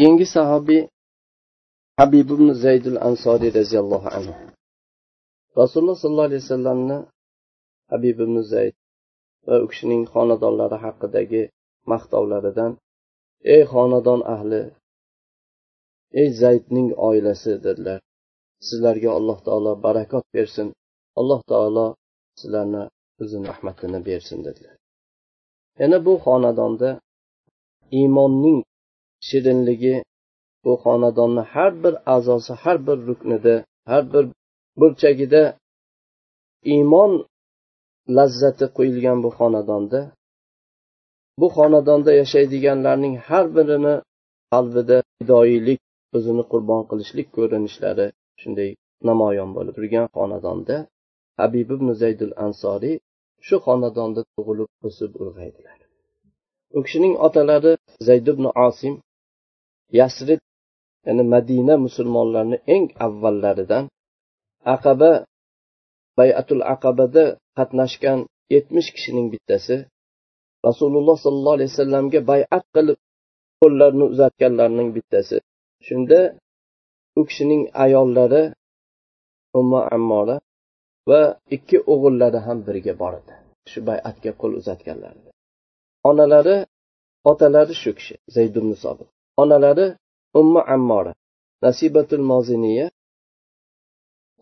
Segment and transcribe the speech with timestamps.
[0.00, 0.82] keyingi sahobiy
[2.00, 4.34] habib ibn zaydul ansoriy roziyallohu anhu.
[5.60, 6.98] Rasululloh sollallohu alayhi vasallamni
[7.92, 8.74] habib ibn zayd
[9.46, 11.42] va u kishining xonadonlari haqidagi
[11.92, 12.72] maqtovlaridan
[13.54, 14.62] ey xonadon ahli
[16.20, 18.00] ey zaydning oilasi dedilar.
[18.66, 20.68] Sizlarga alloh taolo barakot bersin.
[21.20, 21.86] Alloh taolo
[22.40, 22.82] sizlarni
[23.22, 24.76] o'zini rahmatini bersin dedilar.
[25.80, 26.90] Yana bu xonadonda
[27.98, 28.58] iymonning
[29.26, 29.94] shirinligi
[30.64, 33.54] bu xonadonni har bir a'zosi har bir ruknida
[33.90, 34.24] har bir
[34.80, 35.42] burchagida
[36.74, 37.12] iymon
[38.16, 40.00] lazzati qo'yilgan bu xonadonda
[41.40, 43.94] bu xonadonda yashaydiganlarning har birini
[44.52, 45.80] qalbida fidoyilik
[46.16, 48.06] o'zini qurbon qilishlik ko'rinishlari
[48.40, 48.70] shunday
[49.08, 50.76] namoyon bo'lib turgan xonadonda
[51.40, 52.96] habib ibn zaydul ansoriy
[53.46, 55.78] shu xonadonda tug'ilib o'sib ulg'aydilar.
[56.76, 57.72] U kishining otalari
[58.08, 58.94] zayd ibn osim
[60.00, 60.40] yasrib
[61.06, 63.84] ya'ni madina musulmonlarni eng avvallaridan
[64.74, 65.10] aqaba
[66.18, 67.24] bayatul aqabada
[67.56, 68.18] qatnashgan
[68.54, 69.76] yetmish kishining bittasi
[70.66, 72.98] rasululloh sollallohu alayhi vasallamga bayat qilib
[73.60, 75.36] qo'llarini uzatganlarning bittasi.
[75.86, 76.18] Shunda
[77.18, 78.42] u kishining ayollari
[79.58, 80.36] umma ammora
[81.10, 81.20] va
[81.56, 83.34] ikki o'g'illari ham birga bor edi
[83.70, 85.14] shu bayatga qo'l uzatganlar
[86.10, 86.56] onalari
[87.30, 89.08] otalari shu kishi zayd ibn sobit
[89.42, 89.86] onalari
[90.40, 91.12] umma ammora
[91.64, 92.86] nasibatul moziniya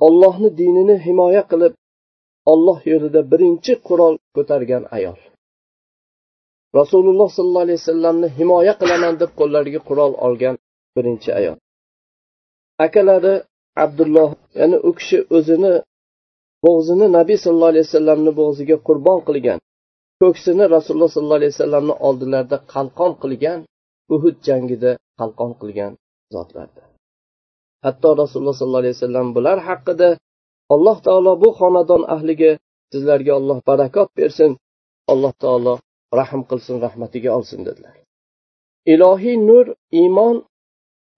[0.06, 1.74] ollohni dinini himoya qilib
[2.52, 5.18] olloh yo'lida birinchi qurol ko'targan ayol.
[6.78, 10.54] Rasululloh sollallohu alayhi vasallamni himoya qilaman deb qo'llariga qurol olgan
[10.96, 11.58] birinchi ayol.
[12.86, 13.34] Akalari
[13.84, 15.74] abdulloh ya'ni u kishi o'zini
[16.64, 19.58] bo'g'zini nabiy sollallohu alayhi vasallamni bo'g'ziga qurbon qilgan
[20.22, 23.58] ko'ksini rasululloh sollallohu alayhi vasallamni oldilarida qalqon qilgan
[24.14, 25.92] uhud jangida qalqon qilgan
[26.34, 26.86] zotlardir
[27.84, 30.08] hatto rasululloh sollallohu alayhi vasallam bular haqida
[30.74, 32.50] alloh taolo bu xonadon ahliga
[32.92, 34.50] sizlarga alloh barakot bersin
[35.12, 35.74] alloh taolo
[36.20, 37.94] rahm qilsin rahmatiga olsin dedilar.
[38.92, 39.66] Ilohiy nur
[40.00, 40.36] iymon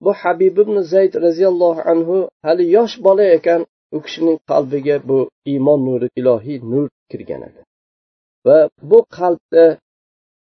[0.04, 2.16] bu habib ibn zayd roziyallohu anhu
[2.46, 3.60] hali yosh bola ekan
[3.96, 5.18] u kishining qalbiga bu
[5.52, 7.60] iymon nuri ilohiy nur kirgan edi.
[8.46, 8.58] Va
[8.90, 9.66] bu qalbda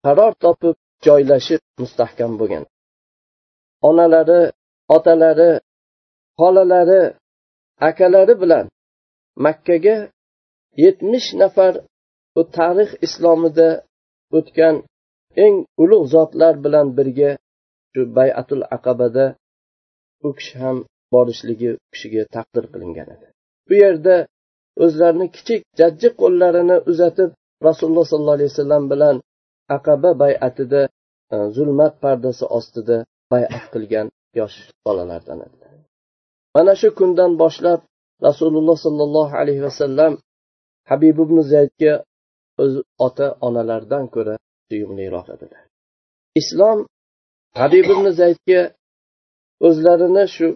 [0.04, 2.64] qaror topib joylashib mustahkam bo'lgan.
[3.88, 4.40] Onalari
[4.96, 5.50] otalari
[6.38, 7.02] xolalari
[7.88, 8.66] akalari bilan
[9.44, 9.96] makkaga
[10.84, 11.74] yetmish nafar
[12.34, 13.68] bu tarix islomida
[14.36, 14.76] o'tgan
[15.44, 17.30] eng ulug' zotlar bilan birga
[17.92, 19.26] shu bayatul aqabada
[20.26, 20.76] u kishi ham
[21.12, 23.26] borishligi u kishiga taqdir qilingan edi.
[23.68, 24.16] Bu yerda
[24.84, 27.30] o'zlarini kichik jajji qo'llarini uzatib
[27.66, 29.16] rasululloh sollallohu alayhi vasallam bilan
[29.76, 30.80] aqaba bayatida
[31.34, 32.96] E, zulmat pardasi ostida
[33.32, 34.06] bayat qilgan
[34.40, 35.72] yosh bolalardan edilar
[36.54, 37.80] mana shu kundan boshlab
[38.26, 40.12] rasululloh sollallohu alayhi vasallam
[40.90, 41.94] habib ibn zaydga
[42.62, 42.74] o'z
[43.06, 44.34] ota onalaridan ko'ra
[44.68, 45.62] suyumliroq edilar.
[46.40, 46.78] Islom
[47.60, 48.60] habib ibn zaydga
[49.68, 50.48] o'zlarini shu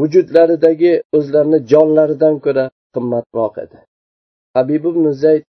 [0.00, 2.64] vujudlaridagi o'zlarini jonlaridan ko'ra
[2.94, 3.78] qimmatroq edi.
[4.56, 5.44] Habib ibn zayd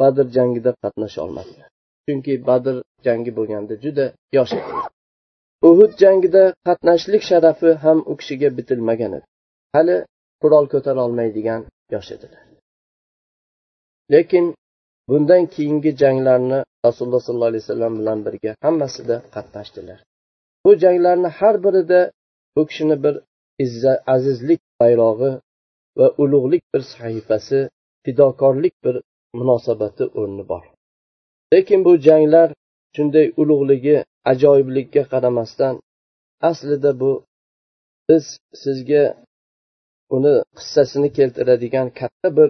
[0.00, 1.68] badr jangida qatnasha olmadilar.
[2.06, 4.06] Chunki badr jangi bo'lganda juda
[4.36, 4.72] yosh edi.
[5.68, 9.26] Uhud jangida qatnashlik sharafi ham u kishiga bitilmagan edi.
[9.74, 9.96] Hali
[10.42, 11.60] qurol ko'tara olmaydigan
[11.94, 12.42] yosh edilar.
[14.12, 14.44] Lekin
[15.10, 19.98] bundan keyingi janglarni rasululloh sollallohu alayhi vasallam bilan birga hammasida qatnashdilar.
[20.64, 22.00] Bu janglarni har birida
[22.56, 23.14] bu kishini bir
[24.14, 25.30] azizlik bayrog'i
[25.98, 27.58] va ulug'lik bir sahifasi
[28.04, 28.96] fidokorlik bir
[29.38, 30.64] munosabati o'rni bor.
[31.52, 32.48] Lekin bu janglar
[32.96, 33.96] shunday ulug'ligi
[34.32, 35.74] ajoyiblikka qaramasdan
[36.48, 37.12] aslida bu
[38.08, 38.24] biz
[38.62, 39.04] sizga
[40.16, 42.48] uni qissasini keltiradigan katta bir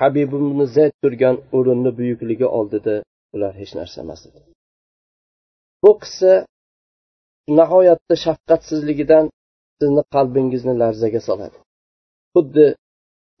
[0.00, 0.30] habib
[0.76, 2.94] zayd turgan o'rinni buyukligi oldida
[3.34, 4.38] ular hech narsa emas edi.
[5.82, 6.32] Bu qissa
[7.58, 9.24] nihoyatda shafqatsizligidan
[9.78, 11.58] sizni qalbingizni larzaga soladi.
[12.34, 12.66] Xuddi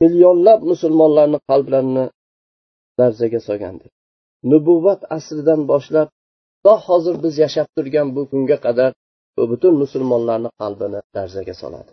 [0.02, 2.04] millionlab musulmonlarni qalblarini
[3.00, 3.92] larzaga solgandek
[4.50, 6.08] nubuvvat asridan boshlab
[6.64, 8.90] to hozir biz yashab turgan bu kunga qadar
[9.36, 11.92] bu butun musulmonlarni qalbini larzaga soladi.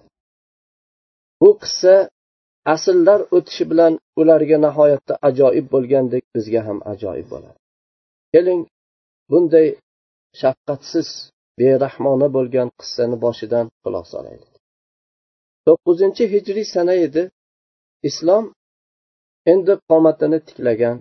[1.41, 1.95] Bu qissa
[2.73, 7.59] asrlar o'tishi bilan ularga nihoyatda ajoyib bo'lgandek bizga ham ajoyib bo'ladi.
[8.33, 8.61] Keling
[9.31, 9.67] bunday
[10.41, 11.09] shafqatsiz
[11.59, 14.53] berahmona bo'lgan qissani boshidan xulosa solaylik.
[15.65, 17.23] To'qqizinchi hijriy sana edi.
[18.09, 18.45] Islom
[19.51, 20.97] endi qomatini tiklagan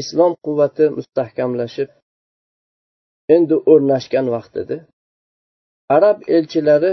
[0.00, 1.88] islom quvvati mustahkamlashib
[3.34, 4.76] endi o'rnashgan vaqt edi.
[5.96, 6.92] Arab elchilari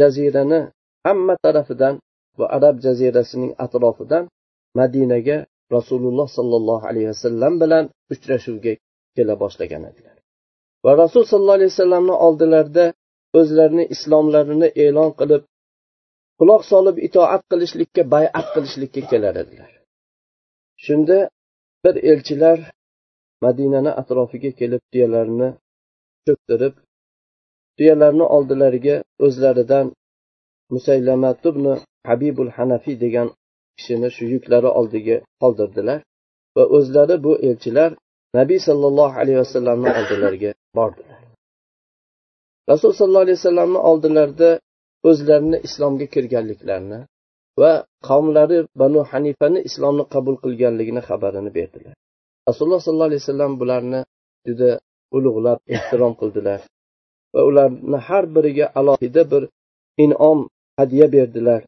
[0.00, 0.60] jazirani
[1.06, 1.94] hamma tarafidan
[2.38, 4.24] va arab jazirasining atrofidan
[4.80, 5.36] madinaga
[5.76, 7.84] rasululloh sollallohu alayhi vasallam bilan
[8.14, 8.72] uchrashuvga
[9.16, 10.16] kela boshlagan edilar.
[10.84, 12.86] Va rasul sollallohu alayhi vasallamni oldilarida
[13.40, 15.42] o'zlarini islomlarini e'lon qilib
[16.40, 19.70] quloq solib itoat qilishlikka bayat qilishlikka kelar edilar.
[20.84, 21.18] Shunda
[21.84, 22.58] bir elchilar
[23.44, 25.48] madinani atrofiga kelib tuyalarni
[26.26, 26.74] cho'ktirib
[27.76, 28.96] tuyalarni oldilariga
[29.26, 29.86] o'zlaridan
[30.74, 31.30] musaylama
[32.08, 33.28] habibul hanafiy degan
[33.76, 35.98] kishini shu yuklari oldiga qoldirdilar
[36.56, 37.90] va o'zlari bu elchilar
[38.38, 41.20] nabiy sollallohu alayhi vasallamni oldilariga bordilar.
[42.70, 44.50] Rasul sollallohu alayhi vasallamni oldilarida
[45.10, 47.00] o'zlarini islomga kirganliklarini
[47.60, 47.72] va
[48.08, 51.94] qavmlari banu hanifani islomni qabul qilganligini xabarini berdilar.
[52.48, 54.00] Rasululloh sollallohu alayhi vasallam bularni
[54.46, 54.70] juda
[55.16, 56.60] ulug'lab ehtirom qildilar
[57.34, 59.42] va ularni har biriga alohida bir
[60.04, 60.38] inom
[60.78, 61.60] hadya berdilar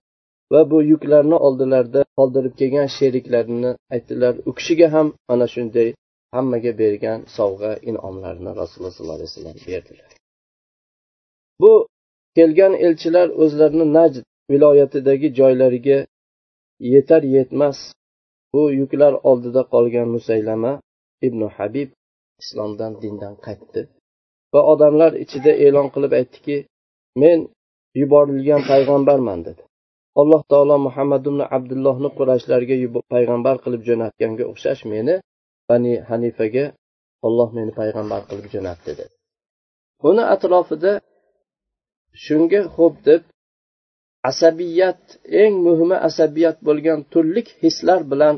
[0.53, 4.35] va bu yuklarni oldilarida qoldirib kelgan sheriklarini aytdilar.
[4.49, 5.89] U kishiga ham mana shunday
[6.35, 10.11] hammaga bergan sovg'a inomlarni rasululloh sollallohu alayhi vasallam berdilar.
[11.63, 11.73] Bu
[12.37, 15.99] kelgan elchilar o'zlarini najd viloyatidagi joylariga
[16.93, 17.79] yetar yetmas
[18.53, 20.73] bu yuklar oldida qolgan musaylama
[21.27, 21.89] ibn habib
[22.43, 23.81] islomdan dindan qaytdi.
[24.55, 26.57] Va odamlar ichida e'lon qilib aytdiki
[27.23, 27.39] men
[28.01, 29.63] yuborilgan payg'ambarman dedi.
[30.21, 32.77] Alloh taolo muhammad ibn abdullohni qurashlarga
[33.15, 35.15] payg'ambar qilib jo'natganga o'xshash meni
[35.71, 36.65] bani hanifaga
[37.27, 39.15] olloh meni payg'ambar qilib jo'natdi dedi.
[40.03, 40.93] Buni atrofida
[42.25, 43.23] shunga xo'p deb
[44.31, 45.03] asabiyat
[45.43, 48.35] eng muhimi asabiyat bo'lgan turlik hislar bilan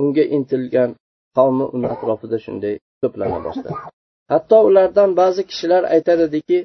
[0.00, 0.90] unga intilgan
[1.36, 3.78] qavmi uni atrofida shunday to'plana boshladi.
[4.32, 6.58] Hatto ulardan ba'zi kishilar aytar ediki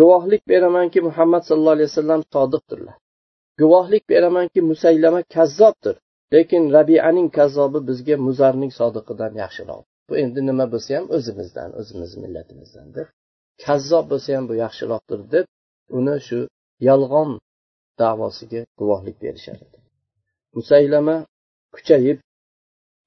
[0.00, 2.96] guvohlik beramanki muhammad sallallohu alayhi vasallam sodiqdirlar.
[3.60, 5.96] Guvohlik beramanki musaylama kazzobdir
[6.34, 9.82] lekin rabianing kazzobi bizga muzarning sodiqidan yaxshiroq.
[10.08, 13.06] Bu endi nima bo'lsa ham o'zimizdan o'zimizni millatimizdan deb
[13.64, 15.46] kazzob bo'lsa ham bu yaxshiroqdir deb
[15.98, 16.40] uni shu
[16.88, 17.30] yolg'on
[18.02, 19.78] davosiga guvohlik berishar edi
[20.56, 21.16] musaylama
[21.74, 22.18] kuchayib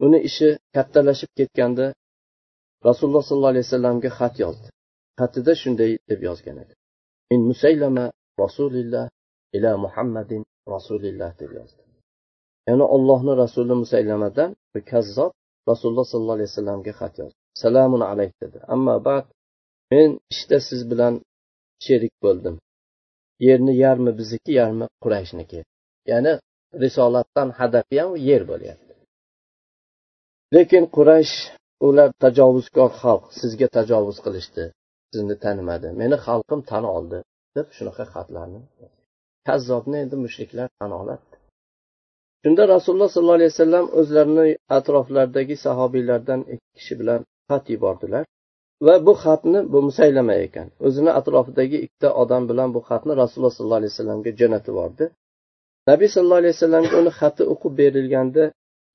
[0.06, 1.86] uni ishi kattalashib ketganda
[2.88, 4.68] rasululloh sollallohu alayhi vasallamga xat yozdi.
[5.20, 6.74] Xatida shunday deb yozgan edi.
[7.30, 8.06] Min musaylama
[8.44, 9.06] rasulilloh
[9.58, 10.42] ila muhammadin
[10.74, 11.82] rasulilloh deb yozdi.
[12.68, 15.32] Ya'ni ollohni rasuli musaylamadan bir kazzob
[15.70, 17.38] rasululloh sollallohu alayhi vasallamga xat yozdi.
[17.64, 18.58] Salamun alayk dedi.
[18.74, 19.26] Ammo ba'd
[19.92, 21.14] men ishda siz bilan
[21.86, 22.56] sherik bo'ldim.
[23.48, 25.60] Yerni yarmi bizniki yarmi qurayshniki
[26.12, 26.34] ya'ni
[26.84, 28.94] risolatdan hadafi ham yer bo'lyapti.
[30.56, 31.36] Lekin quraysh
[31.88, 34.64] ular tajovuzkor xalq sizga tajovuz qilishdi
[35.14, 35.88] sizni tanimadi.
[36.02, 37.20] Meni xalqim tan oldi
[37.58, 38.62] deb shunaqa xatlarni
[39.48, 41.26] kazzobni endi mushriklar tan oladi
[42.44, 44.46] shunda rasululloh sollallohu alayhi vasallam o'zlarini
[44.78, 48.24] atroflaridagi sahobiylardan ikki kishi bilan xat yubordilar.
[48.86, 50.68] Va bu xatni bu musaylama ekan.
[50.88, 55.06] O'zini atrofidagi ikkita odam bilan bu xatni rasululloh sollallohu alayhi vasallamga jo'natib yubordi
[55.90, 58.44] nabiy sallallohu alayhi vasallamga uni xati o'qib berilganda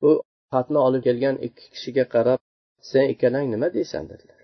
[0.02, 0.10] bu
[0.52, 2.40] xatni olib kelgan ikki kishiga qarab
[2.90, 4.04] sen ikkalang nima deysan?
[4.12, 4.40] dedilar.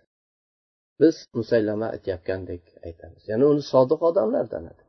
[1.00, 3.22] Biz musaylama aytayotgandek aytamiz.
[3.30, 4.84] Ya'ni uni sodiq odamlardan edi.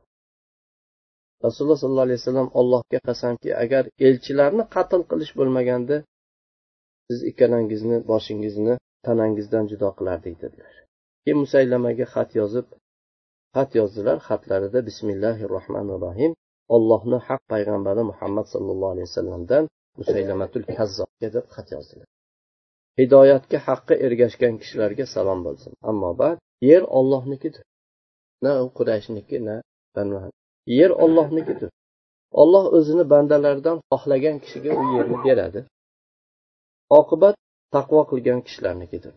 [1.44, 5.96] Rasululloh sollallohu alayhi vasallam allohga qasamki agar elchilarni qatl qilish bo'lmaganda
[7.08, 8.74] siz ikkalangizni boshingizni
[9.06, 10.74] tanangizdan judo qilardik dedilar.
[11.22, 12.66] Keyin musaylamaga xat yozib
[13.56, 16.32] xat yozdilar xatlarida bismillahi rohmanir rohim
[16.76, 19.64] ollohni haq payg'ambari muhammad sallallohu alayhi vasallamdan
[20.00, 22.08] musaylamatul kazzobga deb xat yozdilar.
[23.00, 25.72] Hidoyatga haqqa ergashgan kishilarga salom bo'lsin.
[25.90, 26.38] Ammo ba'd
[26.70, 27.64] yer ollohnikidir
[28.44, 29.56] na u qurayshniki na
[30.78, 31.70] yer ollohnikidir
[32.42, 35.60] olloh o'zini bandalaridan xohlagan kishiga u yerni beradi.
[37.00, 37.36] Oqibat
[37.74, 39.14] taqvo qilgan kishilarnikidir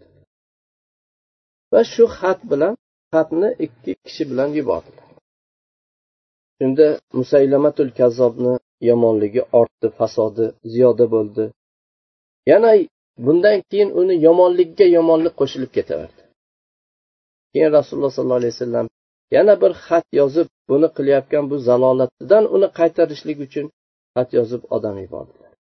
[1.72, 2.74] va shu xat bilan
[3.14, 5.08] xatni ikki kishi bilan yubordilar
[6.58, 6.88] shunda
[7.20, 8.54] musaylamatul kazzobni
[8.90, 11.44] yomonligi ortdi fasodi ziyoda bo'ldi.
[12.52, 12.72] Yana
[13.26, 16.22] bundan keyin uni yomonlikka yomonlik qo'shilib ketaverdi.
[17.52, 18.88] Keyin rasululloh sollallohu alayhi vasallam
[19.36, 23.66] yana bir xat yozib buni qilayotgan bu zalolatidan uni qaytarishlik uchun
[24.16, 25.52] xat yozib odam yubordilar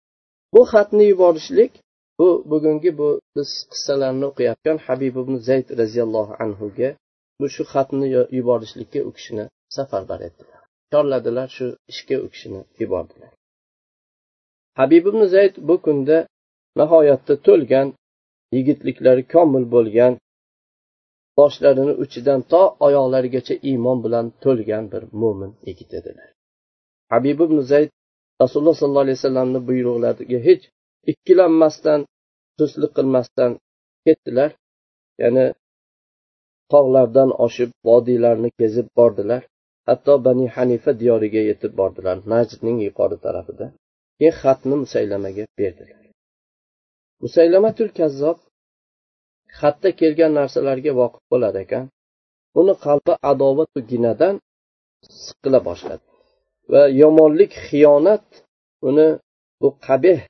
[0.54, 1.72] bu xatni yuborishlik
[2.22, 6.88] bu bugungi bu biz qissalarni o'qiyotgan habib ibn zayd roziyallohu anhuga
[7.40, 8.06] bu shu xatni
[8.38, 9.44] yuborishlikka u kishini
[9.76, 10.60] safarbar etdilar.
[10.92, 13.32] Chorladilar shu ishga u kishini yubordilar.
[14.80, 16.18] Habib ibn zayd bu kunda
[16.80, 17.88] nihoyatda to'lgan
[18.56, 20.12] yigitliklari komil bo'lgan
[21.38, 26.28] boshlarini uchidan to oyoqlarigacha iymon bilan to'lgan bir mo'min yigit edilar.
[27.12, 27.90] Habib ibn zayd
[28.42, 30.64] rasululloh sollallohu alayhi vasallamni buyruqlariga hech
[31.10, 32.00] ikkilanmasdan
[32.62, 33.50] suslik qilmasdan
[34.04, 34.50] ketdilar.
[35.22, 35.46] Ya'ni
[36.72, 39.42] tog'lardan oshib vodiylarni kezib bordilar.
[39.88, 43.66] Hatto bani hanifa diyoriga yetib bordilar najdning yuqori tarafida.
[44.18, 46.02] Keyin xatni musaylamaga berdilar.
[47.24, 48.38] Musaylamatul kazzob
[49.58, 51.84] xatda kelgan narsalarga voqif bo'lar ekan.
[52.60, 54.34] Uni qalbi adovat va ginadan
[55.24, 56.04] siqila boshladi.
[56.72, 58.26] Va yomonlik xiyonat
[58.88, 59.08] uni
[59.60, 60.20] bu qabeh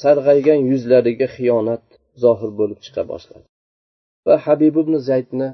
[0.00, 1.84] sarg'aygan yuzlariga xiyonat
[2.22, 3.46] zohir bo'lib chiqa boshladi.
[4.26, 5.48] Va habib ibn zaydni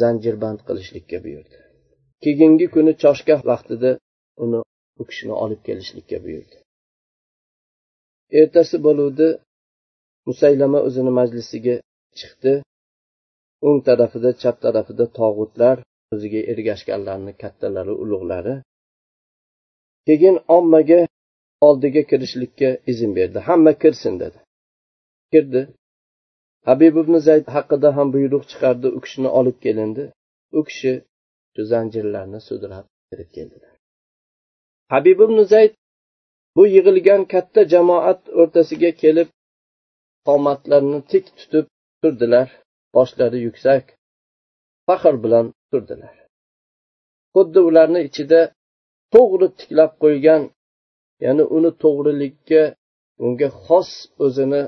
[0.00, 1.58] zanjirband qilishlikka buyurdi.
[2.22, 3.90] Keyingi kuni choshgoh vaqtida
[4.44, 4.60] uni
[5.00, 6.56] u kishini olib kelishlikka buyurdi.
[8.40, 9.28] Ertasi bo'luvdi
[10.28, 11.76] musaylama o'zini majlisiga
[12.18, 12.54] chiqdi.
[13.66, 15.76] O'ng tarafida chap tarafida tog'utlar
[16.14, 18.54] o'ziga ergashganlarni kattalari ulug'lari.
[20.06, 21.00] Keyin ommaga
[21.66, 23.38] oldiga kirishlikka izn berdi.
[23.48, 24.38] Hamma kirsin dedi.
[25.32, 25.62] Kirdi.
[26.68, 28.88] Habib ibn zayd haqida ham buyruq chiqardi.
[28.96, 30.04] U kishini olib kelindi.
[30.58, 30.92] U kishi
[31.54, 33.78] shu zanjirlarni sudrab kirib keldilar
[34.92, 35.72] habib ibn zayd
[36.56, 39.28] bu yig'ilgan katta jamoat o'rtasiga kelib
[40.28, 41.66] qomatlarini tik tutib
[42.02, 42.48] turdilar.
[42.96, 43.84] Boshlari yuksak
[44.86, 46.14] faxr bilan turdilar.
[47.34, 48.40] Xuddi ularni ichida
[49.14, 50.42] to'g'ri tiklab qo'ygan
[51.24, 52.62] ya'ni uni to'g'rilikka
[53.24, 53.90] unga xos
[54.24, 54.62] o'zini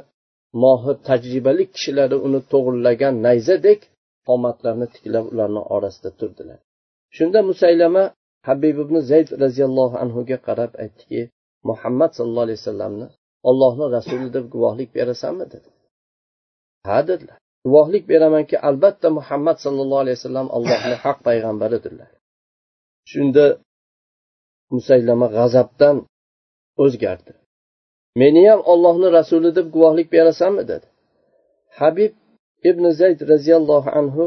[0.62, 3.80] mohir tajribali kishilari uni to'g'rilagan nayzadek
[4.28, 6.58] qomatlarni tiklab ularni orasida turdilar.
[7.16, 8.04] Shunda musaylama
[8.48, 11.20] habib ibn zayd roziyallohu anhuga qarab aytdiki
[11.68, 13.06] muhammad sallallohu alayhi vasallamni
[13.48, 15.44] ollohni rasuli deb guvohlik berasanmi?
[15.54, 15.68] dedi.
[16.88, 17.38] Ha dedilar.
[17.64, 22.10] Guvohlik beramanki albatta muhammad sallallohu alayhi vasallam allohni haq payg'ambaridirlar.
[23.12, 23.44] Shunda
[24.74, 25.96] musaylama g'azabdan
[26.84, 27.32] o'zgardi.
[28.20, 30.86] Meni ham ollohni rasuli deb guvohlik berasanmi dedi.
[31.78, 32.12] Habib
[32.70, 34.24] ibn zayd roziyallohu anhu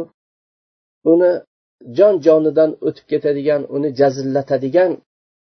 [1.12, 1.32] uni
[1.98, 4.92] jon jonidan o'tib ketadigan uni jazillatadigan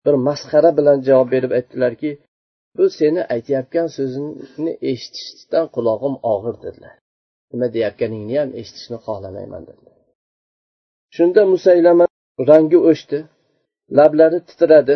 [0.05, 2.11] bir masxara bilan javob berib aytdilarki
[2.77, 6.95] bu seni aytayotgan so'zingni eshitishdan qulog'im og'ir dedilar.
[7.51, 9.97] Nima deyayotganingni ham eshitishni xohlamayman dedilar.
[11.15, 12.05] Shunda musaylama
[12.49, 13.17] rangi o'chdi
[13.97, 14.95] lablari titradi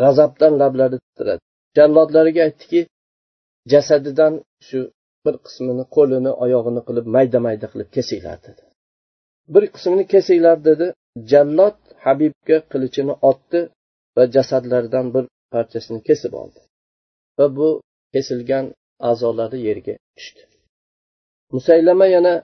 [0.00, 1.42] g'azabdan lablari titradi.
[1.76, 2.80] Jallodlariga aytdiki
[3.72, 4.34] jasadidan
[4.68, 4.80] shu
[5.24, 8.62] bir qismini qo'lini oyog'ini qilib mayda mayda qilib kesinglar dedi.
[9.54, 10.86] Bir qismini kesinglar dedi.
[11.30, 13.60] Jallod habibga qilichini otdi
[14.16, 16.60] va jasadlaridan bir parchasini kesib oldi.
[17.38, 17.68] Va bu
[18.14, 18.66] kesilgan
[19.10, 20.42] a'zolari yerga tushdi.
[21.54, 22.34] Musaylama yana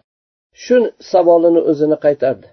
[0.64, 0.76] shu
[1.12, 2.48] savolini o'zini qaytardi.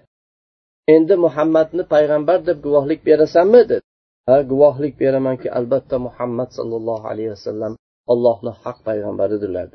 [0.94, 3.85] Endi muhammadni payg'ambar deb guvohlik berasanmi dedi.
[4.28, 7.72] Ha guvohlik beramanki albatta muhammad sollallohu alayhi vasallam
[8.12, 9.68] allohni haq payg'ambaridirlar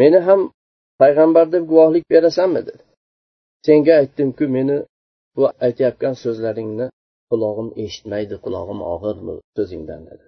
[0.00, 0.40] meni ham
[1.02, 2.82] payg'ambar deb guvohlik berasanmi dedi
[3.66, 4.76] senga aytdimku meni
[5.36, 6.86] bu aytayotgan so'zlaringni
[7.30, 9.16] qulog'im eshitmaydi qulog'im og'ir
[9.56, 10.24] so'zingdan dedi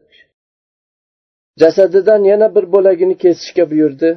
[1.62, 4.10] jasadidan yana bir bo'lagini kesishga buyurdi.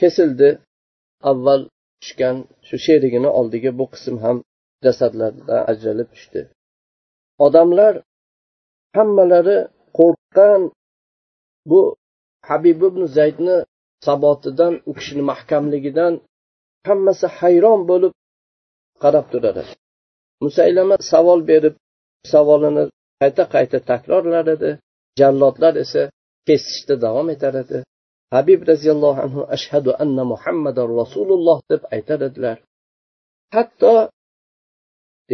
[0.00, 0.50] Kesildi.
[1.30, 1.62] Avval
[2.00, 2.36] tushgan
[2.68, 4.36] shu sherigini oldiga bu qism ham
[4.84, 6.40] jasadlardan ajralib tushdi.
[7.46, 7.94] Odamlar
[8.96, 9.58] hammalari
[9.98, 10.60] qo'rqqan
[11.70, 11.80] bu
[12.48, 13.56] habib ibn zaydni
[14.06, 16.12] sabotidan u kishini mahkamligidan
[16.88, 18.12] hammasi hayron bo'lib
[19.02, 19.62] qarab turadi.
[20.44, 21.74] Musaylama savol berib
[22.32, 22.84] savolini
[23.20, 24.70] qayta qayta takrorlar edi.
[25.20, 26.02] Jallodlar esa
[26.48, 27.78] kesishda davom etar edi.
[28.34, 32.56] Habib roziyallohu anhu ashhadu anna muhammadan rasululloh deb aytar edilar.
[33.54, 33.92] Hatto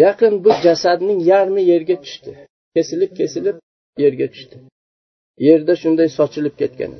[0.04, 2.32] yaqin bu jasadning yarmi yerga tushdi.
[2.74, 3.56] Kesilib kesilib
[4.04, 4.56] yerga tushdi.
[5.46, 6.92] Yerda shunday sochilib ketgan.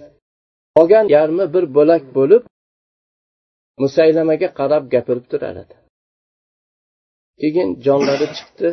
[0.76, 2.42] Qolgan yarmi bir bo'lak bo'lib
[3.82, 5.74] musaylamaga qarab gapirib turar edi.
[7.40, 8.68] Keyin jonlari chiqdi.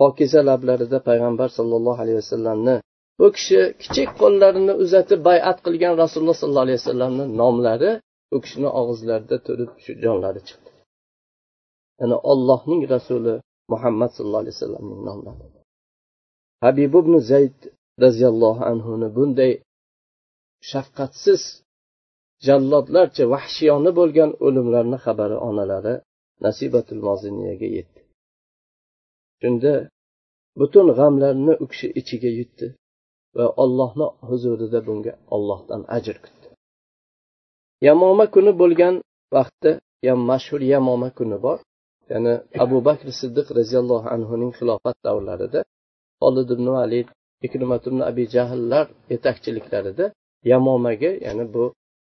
[0.00, 2.76] Pokiza lablarida payg'ambar sollallohu alayhi vasallamni
[3.20, 7.90] bu kishi kichik qo'llarini uzatib bayat qilgan rasululloh sollallohu alayhi vasallamni nomlari
[8.34, 10.67] u kishini og'izlarida turib shu jonlari chiqdi.
[12.00, 13.34] Ya'ni ollohning rasuli
[13.72, 15.44] muhammad sallallohu alayhi vasallamning nomlari.
[16.64, 17.58] Habib ibn zayd
[18.04, 19.52] roziyallohu anhuni bunday
[20.70, 21.42] shafqatsiz
[22.46, 25.94] jallodlarcha vahshiyona bo'lgan o'limlarni xabari onalari
[26.44, 28.00] nasibatul moziniyaga yetdi.
[29.40, 29.72] Shunda
[30.60, 32.66] butun g'amlarni u kishi ichiga yutdi
[33.36, 36.46] va ollohni huzurida bunga ollohdan ajr kutdi.
[37.86, 38.94] Yamoma kuni bo'lgan
[39.36, 39.70] vaqtda
[40.30, 41.58] mashhur yamoma kuni bor.
[42.12, 42.34] Ya'ni
[42.64, 45.60] abu bakr siddiq roziyallohu anhuning xilofat davrlarida
[46.22, 47.08] holid ibn valid
[47.46, 50.06] ikrimat ibn abi jahllar yetakchiliklarida
[50.52, 51.64] yamomaga ya'ni bu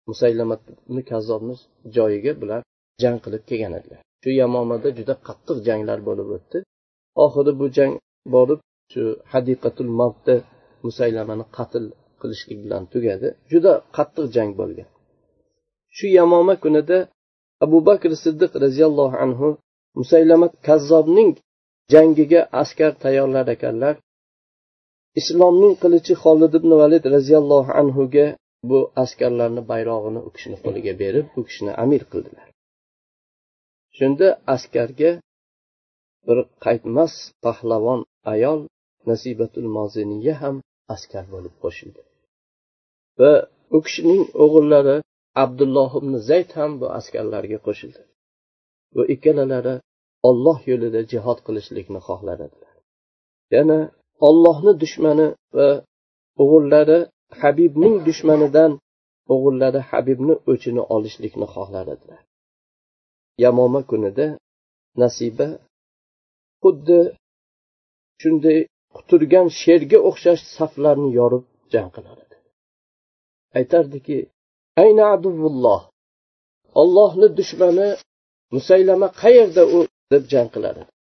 [0.09, 0.61] musaylamat
[1.09, 1.55] kazzobni
[1.95, 2.61] joyiga bular
[3.01, 3.99] jang qilib kelgan edilar.
[4.23, 6.57] Shu yamomada juda qattiq janglar bo'lib o'tdi.
[7.23, 7.93] Oxiri bu jang
[8.35, 8.59] borib
[8.91, 10.35] shu hadiqatul mavtda
[10.85, 11.83] musaylamani qatl
[12.21, 13.27] qilishlik bilan tugadi.
[13.51, 14.89] Juda qattiq jang bo'lgan.
[15.97, 16.97] Shu yamoma kunida
[17.65, 19.47] abu bakr siddiq roziyallohu anhu
[19.99, 21.31] musaylama kazzobning
[21.93, 23.95] jangiga askar tayyorlar ekanlar.
[25.19, 28.25] Islomning qilichi holid ibn valid roziyallohu anhuga
[28.69, 32.47] bu askarlarni bayrog'ini u kishini qo'liga berib u kishini amir qildilar.
[33.97, 35.11] Shunda askarga
[36.27, 37.13] bir qaytmas
[37.43, 38.01] pahlavon
[38.33, 38.59] ayol
[39.09, 40.55] nasibatul moziniya ham
[40.95, 42.01] askar bo'lib qo'shildi.
[43.19, 43.33] Va
[43.75, 44.97] u kishining o'g'illari
[45.43, 48.01] abdulloh ibn zayd ham bu askarlarga qo'shildi.
[48.95, 49.75] Bu ikkalalari
[50.27, 52.75] olloh yo'lida jihod qilishlikni xohlar edilar
[53.55, 53.79] yana
[54.27, 55.69] ollohni dushmani va
[56.43, 56.99] o'g'illari
[57.41, 58.71] habibning dushmanidan
[59.33, 62.21] o'g'illari habibni o'chini olishlikni xohlar edilar
[63.43, 64.27] yamoma kunida
[65.01, 65.47] nasiba
[66.61, 66.99] xuddi
[68.21, 68.59] shunday
[68.95, 71.43] quturgan sherga o'xshash saflarni yorib
[71.73, 72.37] jang qilar edi.
[73.59, 74.17] Aytardiki
[74.83, 75.81] ayna aduvulloh
[76.81, 77.89] ollohni dushmani
[78.55, 79.79] musaylama qayerda u
[80.13, 80.91] deb jang qilar edi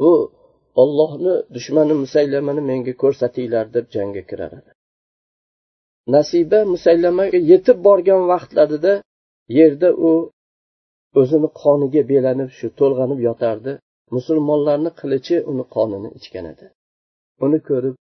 [0.00, 0.12] bu
[0.82, 4.70] ollohni dushmani musaylamani menga ko'rsatinglar deb jangga kirar edi
[6.14, 8.94] nasiba musaylamaga yetib borgan vaqtlarida
[9.58, 10.10] yerda u
[11.20, 13.72] o'zini qoniga belanib shu to'lg'anib yotardi.
[14.16, 16.66] Musulmonlarni qilichi uni qonini ichgan edi.
[17.44, 17.94] Uni ko'rib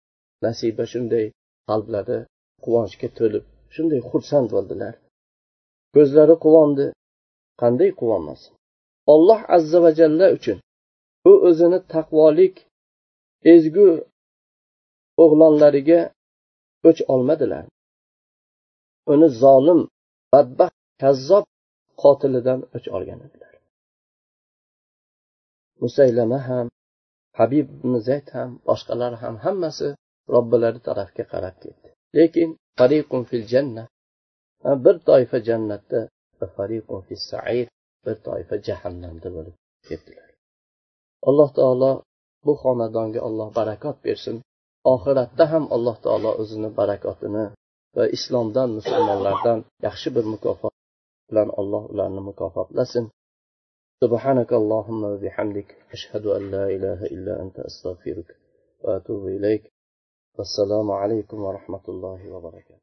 [0.46, 1.24] nasiba shunday
[1.68, 2.18] qalblari
[2.64, 4.94] quvonchga to'lib shunday xursand bo'ldilar.
[5.94, 6.86] Ko'zlari quvondi.
[7.60, 8.52] Qanday quvonmasin?
[9.12, 10.58] Olloh azza va jalla uchun
[11.30, 12.54] u o'zini taqvolik
[13.54, 13.88] ezgu
[15.22, 16.00] o'g'lonlariga
[16.88, 17.64] o'ch olmadilar.
[19.12, 19.80] Uni zolim
[20.32, 21.44] badbaxt kazzob
[22.02, 23.54] qotilidan o'ch olgan edilar.
[25.82, 26.66] Musaylama ham
[27.38, 29.88] habib ibn zayd ham boshqalar ham hammasi
[30.34, 31.88] robbilari tarafga qarab ketdi.
[32.18, 32.48] Lekin
[32.78, 33.84] fariqun fil janna
[34.84, 36.00] bir toifa jannatda
[36.43, 37.67] va fariqun fis sair
[38.05, 39.55] bir toifa jahannamda bo'lib
[39.87, 40.29] ketdilar
[41.29, 41.91] alloh taolo
[42.45, 44.37] bu xonadonga alloh barakot bersin
[44.93, 47.45] oxiratda ham alloh taolo o'zini barakotini
[47.97, 50.73] va islomdan musulmonlardan yaxshi bir mukofot
[51.29, 53.05] bilan alloh ularni mukofotlasin
[54.05, 58.29] سبحانك اللهم وبحمدك أشهد أن لا إله إلا أنت أستغفرك
[58.83, 59.63] وأتوب إليك
[60.37, 62.82] والسلام عليكم ورحمة الله وبركاته